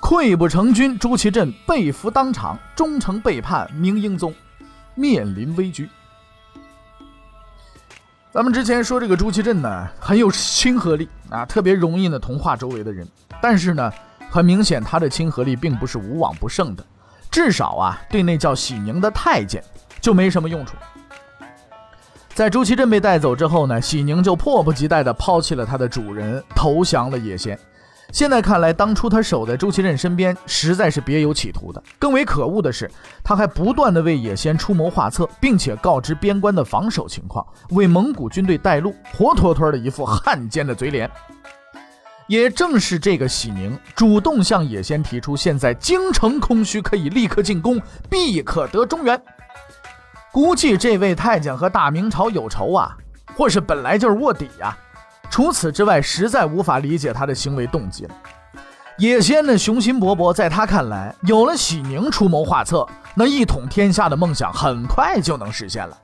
[0.00, 4.32] 溃不成军，朱祁镇被俘当场，忠诚背叛明英宗，
[4.94, 5.88] 面临危局。
[8.32, 13.06] 咱们之前说这个朱祁镇呢，很有亲和力啊，特别容易呢同化周围的人。
[13.40, 13.90] 但是呢，
[14.30, 16.84] 很明显他的亲和力并不是无往不胜的，
[17.30, 19.64] 至少啊，对那叫喜宁的太监
[20.00, 20.76] 就没什么用处。
[22.34, 27.58] 在朱祁镇被带走之后呢，喜宁就迫不及待地抛弃了他的主人，投降了叶先。
[28.12, 31.82] 现在看来，当初他守在朱祁镇身边，实在是别有企图的。
[31.98, 32.90] 更为可恶的是，
[33.22, 41.10] 他还不断的为野先出谋划策，并且告知边关的防守情况，为蒙古军队带路，活脱脱的一副汉奸的嘴脸。
[42.26, 49.20] 也正是这个喜宁主动向野先提出，现在京城空虚，可以立刻进攻，必可得中原。
[50.32, 52.96] 估计这位太监和大明朝有仇啊，
[53.36, 54.76] 或是本来就是卧底呀。
[55.36, 58.14] 除此之外，实在无法理解他的行为动机了。
[58.96, 65.98] 野先的雄心勃勃，在他看来，有了喜宁出谋划策，那一统天下的梦想很快就能实现了。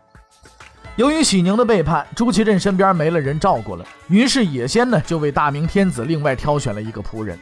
[0.96, 7.38] 由于喜宁的背叛，朱祁镇身边没了人照顾了，于是野先呢就为大明天子另外挑选了一个仆人，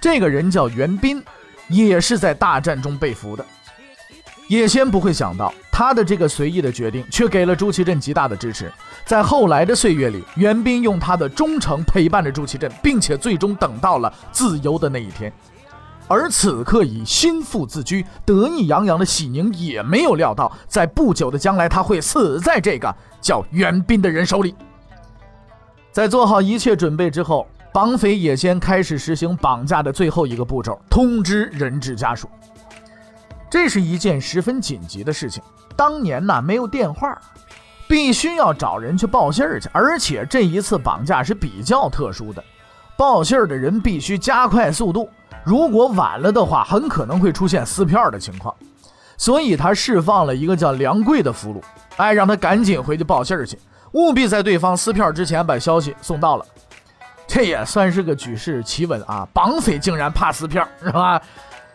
[0.00, 1.20] 这个人叫袁彬，
[1.66, 3.44] 也是在大战中被俘的。
[4.48, 8.70] 野先不会想到，他的这个随意的决定，却给了朱祁镇极大的支持。
[9.06, 15.32] 在后来的岁月里，袁彬用他的忠诚陪伴着朱祁镇，并且最终等到了自由的那一天。
[16.06, 24.54] 而此刻以心腹自居、得意洋洋的喜宁，也没有料到，在不久的将来，他会死在这个叫袁彬的人手里。
[25.90, 32.28] 在做好一切准备之后，绑匪野先开始实行绑架的最后一个步骤——通知人质家属。
[33.54, 35.40] 这是一件十分紧急的事情。
[35.76, 37.16] 当年呢，没有电话，
[37.86, 39.70] 必须要找人去报信儿去。
[39.72, 42.42] 而且这一次绑架是比较特殊的，
[42.96, 45.08] 报信儿的人必须加快速度。
[45.44, 48.52] 如果晚了的话，很可能会出现撕票的情况。
[49.16, 51.62] 所以他释放了一个叫梁贵的俘虏，
[51.96, 53.56] 哎，让他赶紧回去报信儿去，
[53.92, 56.44] 务必在对方撕票之前把消息送到了。
[57.28, 59.26] 这也算是个举世奇闻啊！
[59.32, 61.22] 绑匪竟然怕撕票，是吧？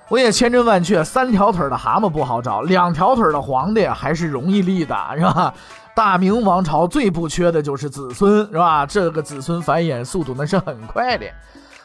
[0.10, 5.54] 我也千真万确，三条腿的蛤蟆不好找，两条腿的皇帝还是容易立的，是吧？
[5.96, 8.86] 大明王朝最不缺的就是子孙，是吧？
[8.86, 11.28] 这个子孙繁衍速度那是很快的，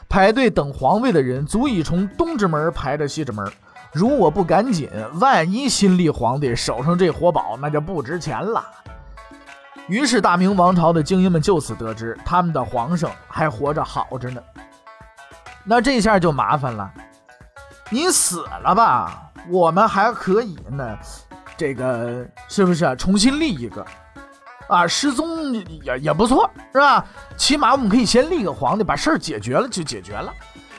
[0.09, 3.45] 排队等皇位的人足以从东直门排到西直门。
[3.93, 8.65] 如果不赶紧，万一新立皇帝手上这活宝那就不值钱了。
[9.87, 14.41] 于是大明王朝的精英们就此得知，他们的皇上还活着好着呢。
[15.63, 16.91] 那这下就麻烦了。
[17.89, 20.97] 你死了吧，我们还可以呢，
[21.55, 23.85] 这个是不是重新立一个？
[24.67, 27.05] 啊，失踪也也不错，是吧？
[27.37, 30.33] 起码我们可以先立个皇帝，把事儿解决了就解决了。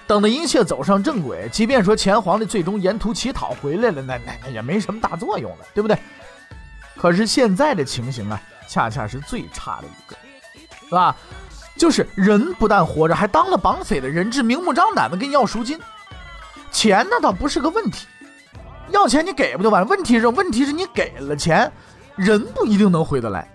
[0.09, 5.97] 等到一切走上正轨，即便说前皇帝最终沿途乞讨回来了，那那那也没什么大作用了，对不对？
[6.97, 10.17] 可是现在的情形啊，恰恰是最差的一个，
[10.89, 11.15] 是吧？
[11.77, 15.79] 就是人不但活着，还当了绑匪的人质，明目张胆的跟你要赎金。
[16.71, 18.07] 钱那倒不是个问题，
[18.91, 19.89] 要钱你给不就完了？
[19.89, 21.71] 问题是，问题是你给了钱，
[22.17, 23.49] 人不一定能回得来。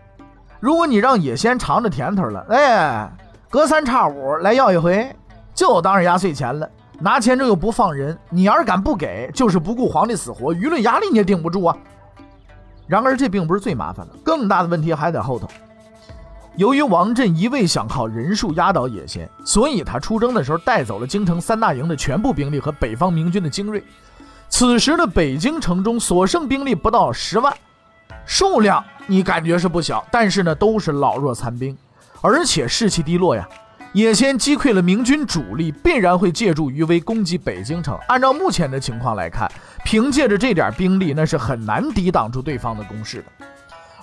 [0.59, 3.11] 如果你让野先尝着甜头了，哎，
[3.49, 5.15] 隔三差五来要一回，
[5.53, 6.69] 就当是压岁钱了。
[6.99, 11.75] 拿钱这又不放人，你要是敢不给，就是不顾皇帝死活，舆论压力你也顶不住啊。
[12.85, 15.47] 然而这并不是最麻烦的，更大的问题还在后头。
[16.57, 23.81] 由于王振一味想靠人数压倒野先，所以他出征的时候带走了京城三大营的全部兵力和北方明军的精锐。
[24.49, 27.55] 此时的北京城中所剩兵力不到十万，
[28.25, 31.75] 数量你感觉是不小，但是呢都是老弱残兵，
[32.19, 33.47] 而且士气低落呀。
[33.93, 37.97] 野先击溃了明军主力，必然会借助余威攻击北京城。
[38.07, 39.51] 按照目前的情况来看，
[39.83, 43.45] 凭借着这点兵力，那是很难抵挡住对方的攻势的。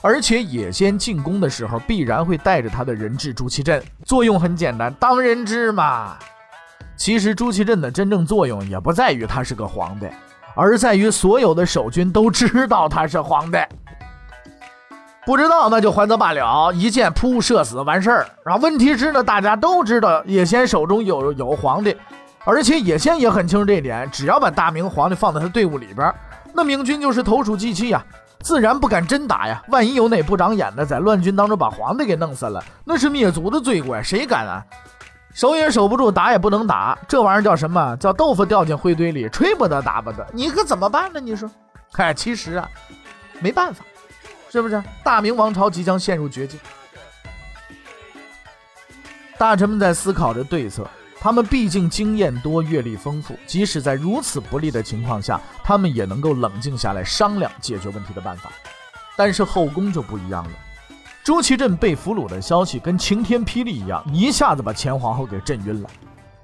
[0.00, 6.16] 而且野先进攻的时候，必然会带着他的人质朱祁镇，作用很简单，当人质嘛。
[6.96, 10.06] 其实朱祁镇的真正作用也不在于他是个皇帝，
[10.54, 13.58] 而在于所有的守军都知道他是皇帝。
[15.24, 18.26] 不知道那就还则罢了，一箭扑射死完事儿。
[18.44, 21.94] 然后，问题是呢，大家都知道野先手中有有皇帝，
[22.44, 26.10] 而且野先也很清楚这一点，只要把大明皇帝放在他队伍里边，
[26.54, 28.02] 那明军就是投鼠忌器呀，
[28.40, 29.62] 自然不敢真打呀。
[29.68, 34.64] 万一有哪不长眼的在乱军当中把皇帝给弄死了，那是灭族的罪过呀，谁敢啊？
[35.34, 37.96] 守也守不住，打也不能打，这玩意儿叫什么？
[37.98, 41.20] 叫豆腐掉进灰堆里，吹不得打不得，你可怎么办呢？
[41.20, 41.48] 你说，
[41.92, 42.68] 嗨，其实啊，
[43.38, 43.84] 没办法，
[44.50, 44.82] 是不是？
[45.04, 46.58] 大明王朝即将陷入绝境，
[49.36, 50.84] 大臣们在思考着对策。
[51.20, 58.50] 他们毕竟经验多、阅历丰富，即使在如此不利的情况下，他们也能够冷静下来商量解决问题的办法。
[59.16, 60.50] 但是后宫就不一样了，
[61.24, 65.90] 朱祁镇被俘虏的消息跟晴天霹雳一样，一下子把前皇后给震晕了。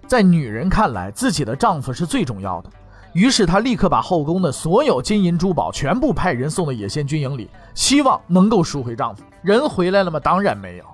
[0.08, 2.68] 在女人看来，自己的丈夫是最重要的，
[3.12, 9.22] 于是她立刻把后宫的所有金银珠宝全部派人送到野仙军营里，希望能够赎回丈夫。
[9.40, 10.18] 人回来了吗？
[10.18, 10.84] 当然没有。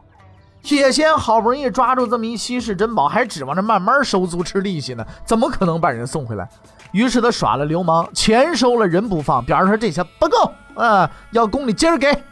[0.63, 6.49] 铁仙好不容易抓住这么一稀世珍宝，还指望着慢慢收租吃利息呢，怎么可能把人送回来？
[6.93, 12.23] 于是他耍了流氓，钱收了人不放，表示说这些不够啊，要宫里接着给。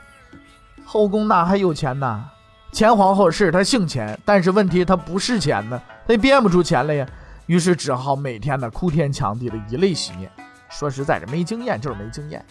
[0.84, 2.24] 后宫哪还有钱呢？
[2.70, 7.06] 前皇后是她姓钱，但是问题她不是钱呢，她也编不出钱来呀。
[7.46, 10.30] 于是只好每天呢哭天抢地的以泪洗面。
[10.68, 12.44] 说实在的，没经验就是没经验。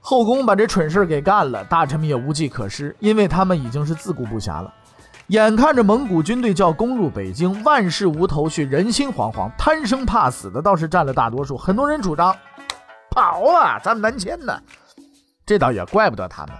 [0.00, 4.72] 后宫把这蠢事给干了，大臣们也无计可施，因为他们已经是自顾不暇了。
[5.28, 11.56] 眼看着蒙古军队就要攻入北京，万事无头绪，人心惶惶，贪生怕死的倒是占了大多数。
[11.56, 12.36] 很多人主张
[13.10, 14.60] 跑啊，咱们南迁呢。
[15.46, 16.54] 这倒也怪不得他们，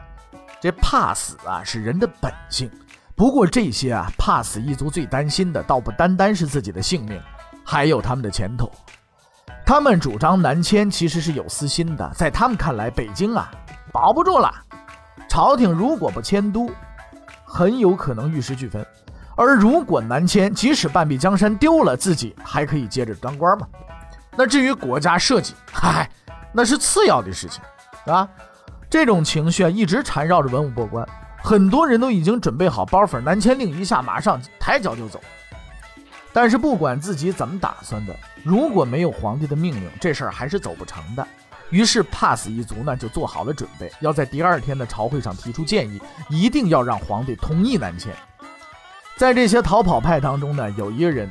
[0.63, 2.71] 这怕死啊是人的本性。
[3.15, 7.21] 不过这些啊怕死一族最担心的，倒不单单是自己的性命，
[7.65, 8.71] 还有他们的前途。
[9.67, 12.11] 他们主张南迁，其实是有私心的。
[12.15, 13.51] 在他们看来，北京啊
[13.93, 14.51] 保不住了，
[15.29, 16.71] 朝廷如果不迁都。
[17.57, 18.85] 很有可能玉石俱焚，
[19.37, 23.69] 而如果南迁，即使半壁江山丢了，自己还可以接着当官嘛？
[24.37, 26.11] 那至于国家社稷，嗨，
[26.53, 27.63] 那是次要的事情，
[28.13, 28.29] 啊。
[28.91, 31.09] 这种情绪啊，一直缠绕着文武百官，
[31.45, 35.21] 很多人都已经准备好包袱，南迁令一下，马上抬脚就走。
[36.33, 41.25] 但是不管自己怎么打算的，如果没有皇帝的命令，这事儿还是走不成的。
[41.71, 48.15] 于是，怕死一族呢就做好了准备，要在第二天的朝会上提出建议，一定要让皇帝同意南迁。
[49.17, 51.29] 在这些逃跑派当中呢，有一个人，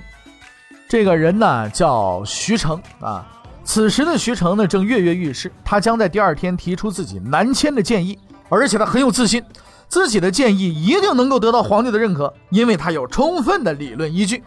[0.88, 3.26] 这个人呢叫徐成啊。
[3.64, 8.20] 此时的徐成呢正跃跃欲试，他将在第二天提出自己南迁的建议，
[8.50, 9.42] 而且他很有自信，
[9.88, 14.44] 自己的建议一定能够得到皇帝的认可，因为他有充分的理论依据。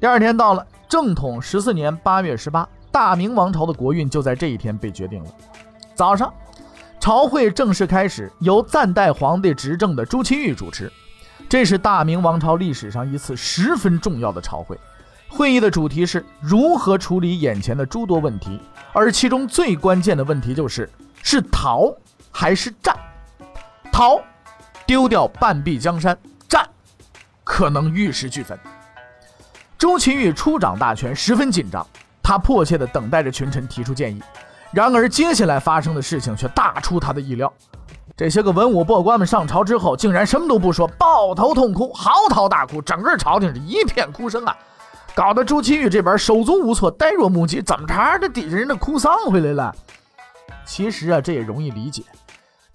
[0.00, 2.66] 第二天到了，正统十四年八月十八。
[2.92, 5.30] 大明王朝的国运就在这一天被决定了。
[5.94, 6.32] 早上，
[7.00, 10.92] 朝会正式开始，由暂代皇帝执政的朱祁钰主持。
[11.48, 14.78] 这是大明王朝历史上一次十分重要的朝会。
[15.28, 18.60] 会议的主题是如何处理眼前的诸多问题，
[18.92, 20.88] 而其中最关键的问题就是
[21.22, 21.90] 是逃
[22.30, 22.94] 还是战。
[23.90, 24.20] 逃，
[24.86, 26.14] 丢掉半壁江山；
[26.46, 26.68] 战，
[27.42, 28.58] 可能玉石俱焚。
[29.78, 31.86] 朱祁钰初掌大权，十分紧张。
[32.32, 34.22] 他迫切地等待着群臣提出建议，
[34.70, 37.52] 然而接下来发生的事情却大出他的意料。
[38.16, 44.56] 这些个文武百官们上朝之后，竟然什么都不说，抱头痛哭，嚎啕大哭，整个朝廷是一片哭声啊，
[45.14, 47.60] 搞得朱祁钰这边手足无措，呆若木鸡。
[47.60, 48.18] 怎么着？
[48.18, 49.74] 这底下人的哭丧回来了？
[50.64, 52.02] 其实啊，这也容易理解，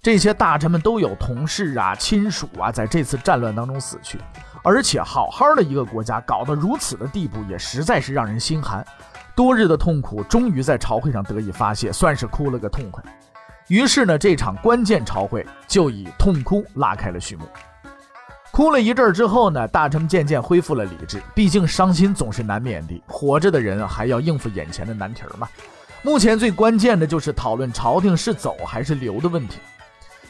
[0.00, 4.20] 这些大臣们都有同事啊、亲属啊，在这次战乱当中死去，
[4.62, 8.86] 而且好好的一个国家，搞得如此的地步，也实在是让人心寒。
[9.38, 13.00] 多日的痛苦终于在朝会上得以发泄，算是哭了个痛快。
[13.68, 17.44] 于是呢，这场关键朝会就以痛哭拉开了序幕。
[18.50, 21.22] 哭了一阵儿之后呢，大臣渐渐恢复了理智。
[21.36, 25.48] 毕竟伤心总是难免的，活着的人还要应付眼前的难题嘛。
[26.02, 29.60] 目前最关键的就是讨论朝廷是走还是留的问题。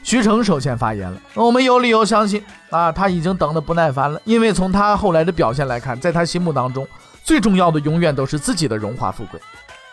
[0.03, 6.87] 徐成首先发言了，我们有理由相信啊，他已经等得不耐烦了，因为从他后来的表现来看，在他心目当中。
[7.29, 9.39] 最重要的永远都是自己的荣华富贵。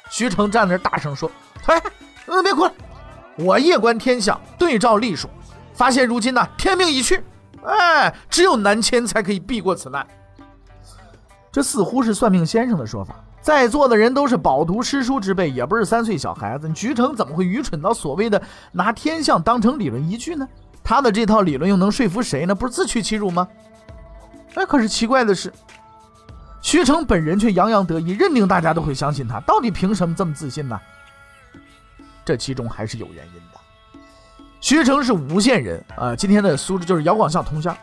[0.09, 1.29] 徐成站那大声说
[1.67, 1.83] ：“哎，
[2.27, 2.71] 嗯，别哭了，
[3.35, 5.27] 我夜观天象，对照历数，
[5.73, 7.21] 发现如今呢，天命已去，
[7.65, 10.07] 哎，只有南迁才可以避过此难。”
[11.51, 13.13] 这似乎是算命先生的说法。
[13.41, 16.71] 在座的人都是饱读诗书之辈，也不是三岁小孩子。
[16.73, 20.47] 徐成怎么会愚蠢到所谓的拿天象当成理论依据呢？
[20.81, 22.55] 他的这套理论又能说服谁呢？
[22.55, 23.45] 不是自取其辱吗？
[24.53, 25.51] 哎，可是奇怪的是。
[26.65, 29.39] 徐成本人却洋洋得意，认定大家都会相信他。
[29.41, 30.81] 到底凭什么这么自信呢？
[32.25, 33.59] 这其中还是有原因的。
[34.59, 37.77] 徐成是吴县人啊，今天的苏州就是姚广孝同乡。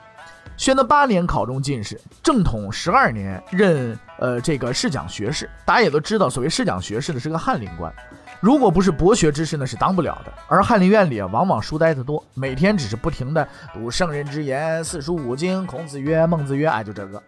[0.56, 5.48] 宣德八年考中进士，正统十二年任呃，这个侍讲学士。
[5.64, 7.94] 大家也都知道，所谓侍讲学士的是个翰林官，
[8.40, 10.32] 如果不是博学之士，呢是当不了的。
[10.48, 15.64] 而翰林院里啊，往往书呆子多，每天只是不停的读圣人之言、四书五经。
[15.68, 17.22] 孔子曰，孟子曰，哎，就这个。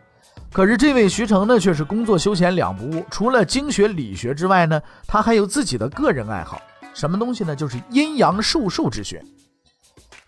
[0.54, 3.04] 可是这位徐成呢，却是工作休闲两不误。
[3.10, 6.62] 除了经学理学之外呢，他还有自己的个人爱好，
[6.94, 7.56] 什么东西呢？
[7.56, 9.20] 就是阴阳术数之学。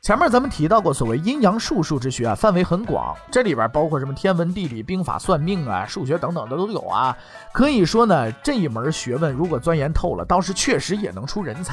[0.02, 7.16] 前面咱们提到过，所谓阴阳术数之学啊，范围很广，这里边包括什么天文、地理、兵法、算命啊、数学等等的都有啊。
[7.52, 11.72] 可以说呢，这一门学问如果钻研透了，倒是确实也能出人才。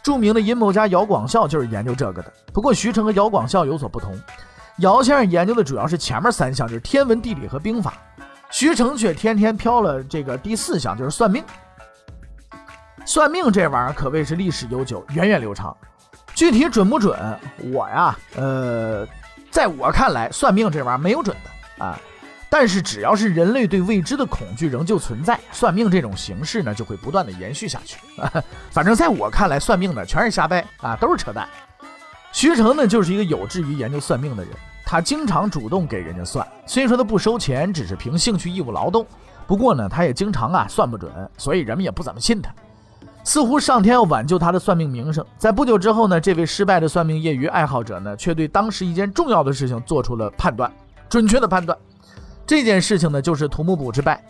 [0.00, 2.32] 著名的阴谋家姚广孝就是研究这个的。
[2.52, 4.16] 不过徐成和姚广孝有所不同。
[4.78, 7.94] 姚先生研究的主要是前面三项，就是天文、地理和兵法。
[8.50, 11.44] 徐成却天天飘了这个第四项，就是算命。
[13.04, 15.76] 算命这玩意儿可谓是历史悠久、源远流长。
[16.34, 17.18] 具体准不准，
[17.72, 19.06] 我呀，呃，
[19.50, 21.98] 在我看来，算命这玩意儿没有准的啊。
[22.48, 27.98] 但是只要是人类对未知的恐惧仍旧存在，算命这种形式呢，就会不断的延续下去。
[28.72, 31.48] 反正在我看来，算命的全是瞎掰啊，都是扯淡。
[32.32, 34.52] 徐成呢，就是一个有志于研究算命的人。
[34.84, 39.06] 他经常主动给人家算，虽说他不收钱，只是凭兴趣义务劳动。
[39.46, 42.52] 不过呢，他也经常啊算不准，所以人们也不怎么信他。
[43.22, 45.24] 似乎上天要挽救他的算命名声。
[45.38, 50.72] 在不久之后呢，这位失败的算命业余爱好者呢，却对当时一件重要的事情做出了判断，
[51.08, 51.76] 准确的判断。
[52.46, 54.20] 这件事情呢，就是土木堡之败。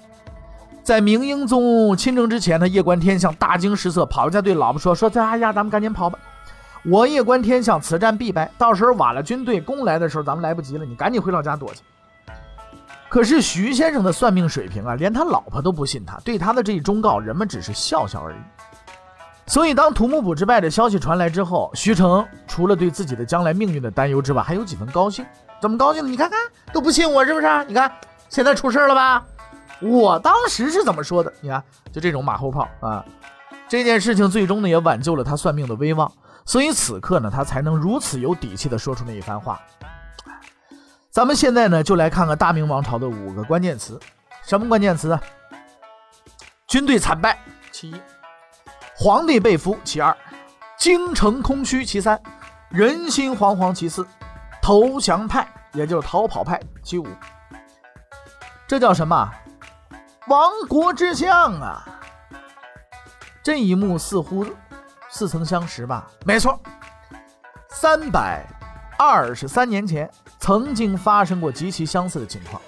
[0.82, 6.18] 在明英宗亲征之前，他夜观天象，大惊失色，跑回家对老婆说：“说，哎呀，咱们赶紧跑吧。”
[6.84, 8.50] 我夜观天象，此战必败。
[8.56, 10.84] 到时候晚了，军队攻来的时候，咱们来不及了。
[10.84, 11.80] 你赶紧回老家躲去。
[13.08, 18.36] 可是徐先生的算命水平啊，连他老婆都不信他，对他的这一忠告，人们只是笑笑而已。
[19.46, 25.26] 所以，当土木堡之败的消息传来之后，徐成除了对自己的将来命运的担忧之外，还有几分高兴。
[25.60, 26.08] 怎么高兴呢？
[26.08, 26.38] 你看看，
[26.72, 27.64] 都不信我是不是？
[27.66, 27.92] 你看，
[28.28, 29.24] 现在出事了吧？
[29.80, 31.32] 我当时是怎么说的？
[31.40, 33.04] 你看，就这种马后炮啊。
[33.68, 36.10] 这件事情最终呢，也挽救了他算命的威望。
[36.44, 39.60] 所以此刻呢，他才能如此有底气的说出那一番话。
[41.10, 43.98] 咱们现在呢，就来看看大明王朝的五个关键词。
[44.44, 45.20] 什么关键词啊？
[46.66, 47.38] 军队惨败，
[47.72, 47.96] 其一；
[48.96, 50.14] 皇帝被俘，其二；
[50.78, 52.16] 京城空虚，其三；
[52.68, 54.02] 人心惶惶，其四；
[54.62, 57.06] 投降派，也就是逃跑派，其五。
[58.66, 59.28] 这叫什么？
[60.28, 61.84] 亡国之相啊！
[63.42, 64.46] 这一幕似乎。
[65.10, 66.06] 似曾相识吧？
[66.24, 66.58] 没错，
[67.68, 68.46] 三百
[68.98, 72.60] 二十三年前曾经发生过极其相似的情况。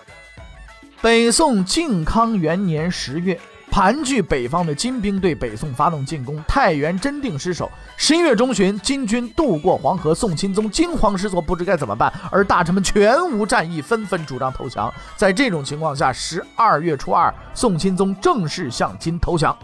[1.00, 3.38] 北宋靖康元年十月，
[3.72, 7.68] 盘踞北方的金兵对北宋发动进攻，太原真定失守。
[7.96, 14.92] 十一月中旬，金军渡过黄河，宋钦宗惊慌失措，不知该怎么办，而大臣们全无战意，纷纷主张投降。
[15.16, 19.56] 在这种情况下，十二月初二，宋钦宗正式向金投降。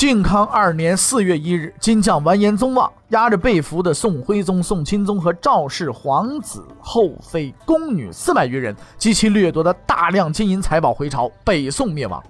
[0.00, 12.24] 靖康二年四月一日，金将完颜宗望押着被俘的宋徽宗、宋钦宗和赵氏皇子、后妃、宫女四百余人及其掠夺的大量金银财宝回朝，北宋灭亡。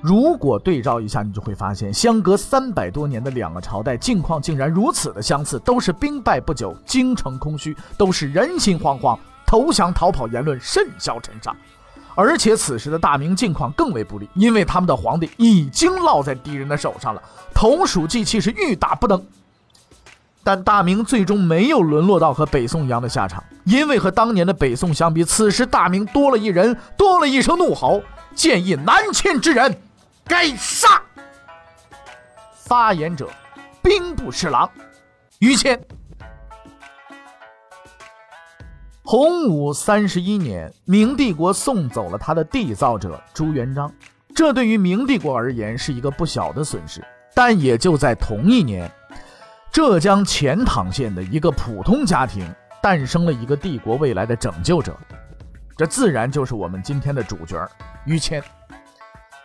[0.00, 11.52] 如果对照一下，你就会发现，相隔三百多年的两个朝代境况竟然如此的相似，都是兵败不久，京城空虚，都是人心惶惶，投降逃跑言论甚嚣尘上。
[12.16, 17.22] 而且此时的大明境况更为不利，因为他们的皇帝已经落在敌人的手上了，
[17.54, 19.24] 同属计气是欲打不能。
[20.42, 28.02] 但大明最终没有沦落到和北宋一样的下场，因为和当年的北宋相比，此时大明多了一人，多了一声怒吼：
[28.34, 29.78] 建议南迁之人，
[30.24, 31.02] 该杀。
[32.64, 33.28] 发言者，
[33.82, 34.70] 兵部侍郎
[35.40, 35.78] 于谦。
[39.08, 43.88] 洪武三十一年，明帝国送走了他的缔造者朱元璋，
[44.34, 47.00] 这对于明帝国而言是一个不小的损失。
[47.32, 48.90] 但也就在同一年，
[49.70, 54.92] 浙江钱塘县的一个普通家庭诞生了一个帝国未来的拯救者，
[55.76, 57.64] 这自然就是我们今天的主角
[58.06, 58.42] 于谦。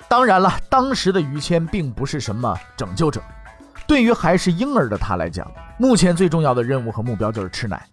[0.09, 3.21] 当然了，当时的于谦并不是什么拯救者，
[3.85, 5.45] 对于还是婴儿的他来讲，
[5.77, 7.87] 目前最重要的任务和目标就是吃奶。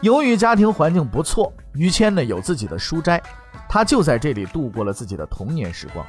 [0.00, 3.22] 由于家庭环境不错，于谦呢有自己的书斋，
[3.68, 6.04] 他就在这里度过了自己的童年时光。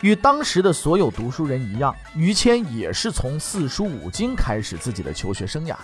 [0.00, 5.78] 与当时的所有读书人一样，于谦也是从四书五经开始自己的求学生涯的。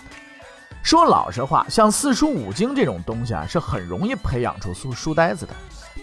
[0.83, 5.53] 说老实话，像四书五经这种东西啊，是很容易培养出书书呆子的。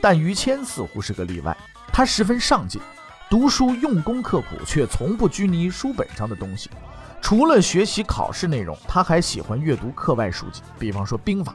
[0.01, 1.55] 但于谦似乎是个例外，
[1.93, 2.81] 他十分上进，
[3.29, 6.71] 读书用功刻苦，却从不拘泥书本上的东西。
[7.21, 11.55] 除了学习考试内容，他还喜欢阅读课外书籍，比方说兵法。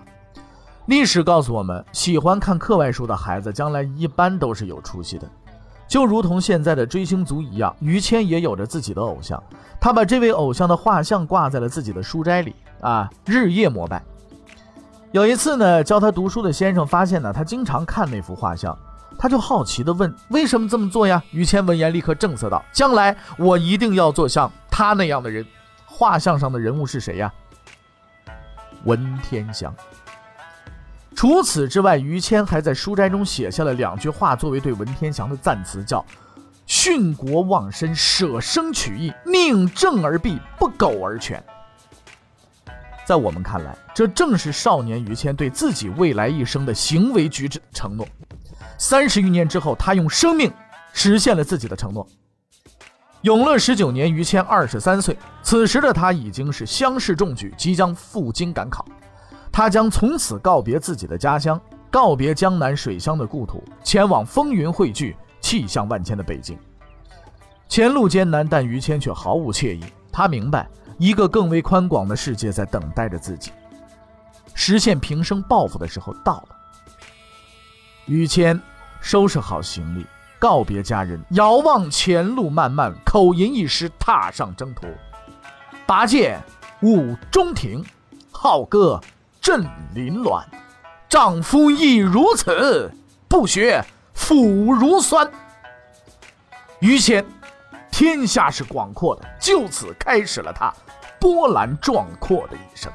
[0.85, 5.27] 历史告诉我们，喜欢看课外书的孩子，将来一般都是有出息的。
[5.87, 9.41] 就如同现在的追星族一样，于谦也有着自己的偶像，
[9.79, 14.03] 他把这位偶像的画像挂在了自己的书斋里，啊，日夜膜拜。
[15.11, 18.77] 有一次呢，教他读书的先生发现呢，他经常看那幅画像，
[19.17, 25.45] 他就好奇地问：“为什么这么做呀？”于谦闻言立刻正色道：“将来我一定要做像他那样的人。”
[25.85, 27.33] 画像上的人物是谁呀？
[28.83, 29.73] 文天祥。
[31.15, 36.05] 除此之外，于谦还在书斋中写下了两句话，作为对文天祥的赞词，叫
[36.67, 41.41] “殉国忘身，舍生取义，宁正而毙，不苟而全”。
[43.07, 48.05] 在我们看来，这正是少年于谦对自己未来一生的行为举止承诺。
[48.77, 50.51] 三十余年之后，他用生命
[50.93, 52.07] 实现了自己的承诺。
[53.21, 58.85] 永乐十九年，于谦二十三岁，此时的他已经是乡试中举，即将赴京赶考。
[59.51, 66.57] 他将从此告别自己的家乡，告别江南水乡的故土，前往风云汇聚、气象万千的北京。
[67.67, 69.83] 前路艰难，但于谦却毫无惬意。
[70.11, 70.67] 他明白，
[70.99, 73.51] 一个更为宽广的世界在等待着自己。
[74.53, 76.54] 实现平生抱负的时候到了。
[78.05, 78.59] 于谦
[79.01, 80.05] 收拾好行李，
[80.39, 84.87] 告别家人，遥望前路漫漫，口吟一诗，踏上征途。
[85.85, 86.41] 拔剑
[86.81, 87.83] 舞中庭，
[88.31, 88.99] 浩歌。
[89.41, 90.43] 振林峦，
[91.07, 92.91] 丈夫亦如此，
[93.27, 93.85] 不学
[94.15, 95.31] 腐如酸。
[96.79, 97.23] 于谦，
[97.91, 100.73] 天下是广阔的，就此开始了他
[101.19, 102.91] 波澜壮阔的一生。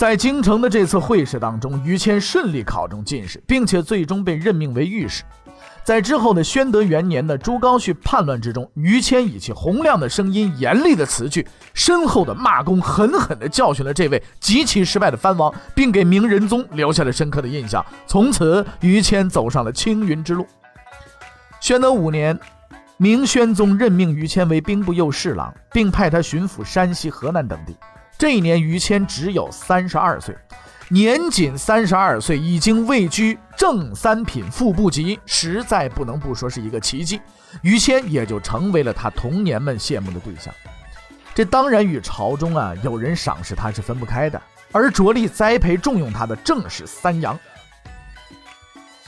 [0.00, 5.22] 在京城的这次会试当中，于谦顺利考中进士，并且最终被任命为御史。
[5.84, 17.84] 在之后的宣德元年的朱高煦叛乱之中，于谦以其洪亮的声音、严厉的词句、深厚的骂功，狠狠地教训了这位极其失败的藩王，并给明仁宗留下了深刻的印象。
[18.06, 20.46] 从此，于谦走上了青云之路。
[21.60, 22.40] 宣德五年，
[22.96, 27.76] 明宣宗任命于谦为兵部右侍郎，并派他巡抚山西、河南等地。
[28.20, 30.36] 这一年，于谦只有三十二岁。
[30.90, 37.18] 年仅三十二岁，已经位居正三品副部级，实在不能不说是一个奇迹。
[37.62, 40.52] 于谦也就成为了他童年们羡慕的对象。
[41.34, 44.38] 这当然与朝中啊有人赏识他是分不开的，
[44.70, 47.40] 而着力栽培重用他的正是三杨。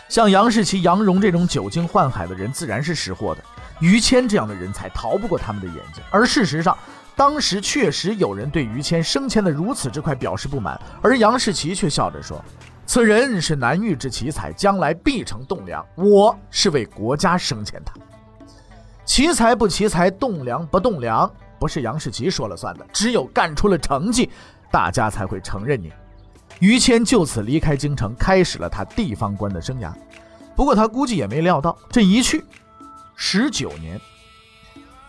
[0.08, 3.44] 像杨士奇、杨荣这种久经宦海的人，自然是识货的。
[3.78, 6.74] 于谦这样的人才逃不过他们的眼睛，而事实上。
[7.14, 12.42] 当时确实有人对于谦升迁的如此之快表示不满，而杨士奇却笑着说
[12.86, 15.84] ：“此人是难遇之奇才，将来必成栋梁。
[15.94, 17.92] 我是为国家升迁他。
[19.04, 22.86] 奇才不奇才，栋梁不栋梁，不是杨士奇说了算的。
[22.92, 24.30] 只有干出了成绩，
[24.70, 25.92] 大家才会承认你。”
[26.60, 29.92] 于谦就此离开京城，开始了他地方官的生涯。
[30.54, 32.44] 不过他估计也没料到，这一去
[33.16, 34.00] 十九年。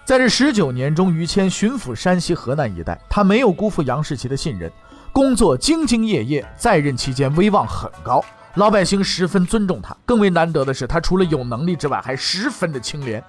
[0.05, 4.69] 在这十九年中，于谦巡抚山西、河南一带，他没有辜负杨士奇的信任，
[5.13, 8.21] 工作兢兢业业，在任期间威望很高，
[8.55, 9.95] 老百姓十分尊重他。
[10.05, 13.23] 更为难得的是，他除了有能力之外，还十分的清廉。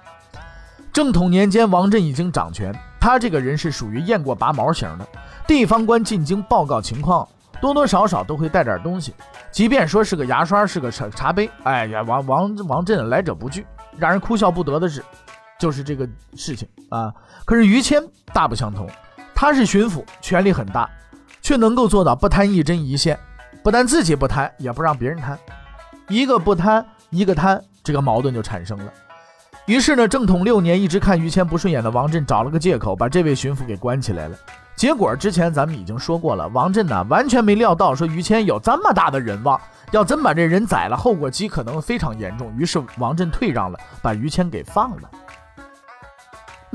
[0.91, 5.07] 正统年间，王振已经掌权，他这个人是属于雁过拔毛型的。
[5.47, 7.25] 地方官进京报告情况，
[7.61, 9.13] 多多少少都会带点东西，
[9.49, 13.65] 即便说是个牙刷，是个茶茶杯，哎呀，王王王振来者不拒。
[13.97, 15.01] 让人哭笑不得的是。
[15.57, 17.13] 就是这个事情啊，
[17.45, 18.87] 可是于谦大不相同，
[19.33, 20.89] 他是巡抚，权力很大，
[21.41, 23.17] 却能够做到不贪一针一线，
[23.63, 25.37] 不但自己不贪，也不让别人贪，
[26.09, 28.91] 一个不贪，一个贪，这个矛盾就产生了。
[29.65, 34.37] 于是呢，正统六年，一直看于谦不顺眼的王振找了个借口，把这位巡抚给关起来了。
[34.75, 39.59] 结果之前咱们已经说过了，王振呢完全没料到说于谦有这么大的人望，
[39.91, 42.53] 要真把这人宰了，后果极可能非常严重。
[42.57, 45.09] 于是王振退让了，把于谦给放了。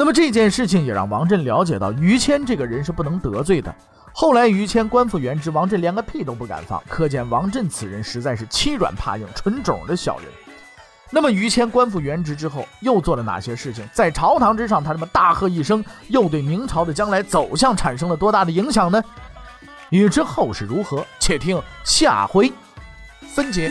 [0.01, 3.71] 那么这件事情也让王振了解到于谦这个人是不能得罪的。
[4.15, 10.27] 后来于谦官复原职，王振连个屁都不敢放，可见王振此人实在是欺软怕硬、纯种的小人。
[11.11, 13.87] 那么于谦官复原职之后又做了哪些事情？
[13.93, 19.05] 在朝堂之上，他这么大喝一声，又对明朝的将来走向产生了多大的影响呢？
[19.91, 22.51] 欲知后事如何，且听下回
[23.35, 23.71] 分解。